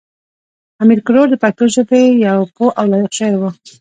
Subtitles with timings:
[0.81, 3.43] امیر کروړ د پښتو ژبې یو پوه او لایق شاعر و.